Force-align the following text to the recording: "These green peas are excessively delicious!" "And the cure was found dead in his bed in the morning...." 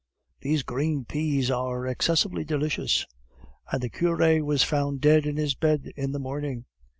"These 0.39 0.63
green 0.63 1.05
peas 1.05 1.51
are 1.51 1.85
excessively 1.85 2.43
delicious!" 2.43 3.05
"And 3.71 3.83
the 3.83 3.89
cure 3.91 4.43
was 4.43 4.63
found 4.63 4.99
dead 4.99 5.27
in 5.27 5.37
his 5.37 5.53
bed 5.53 5.91
in 5.95 6.11
the 6.11 6.17
morning...." 6.17 6.65